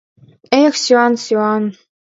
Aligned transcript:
Эх, 0.61 0.73
сӱан, 0.83 1.13
сӱан! 1.23 1.63